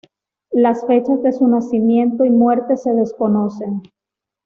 [0.55, 3.83] Las fechas de su nacimiento y muerte se desconocen.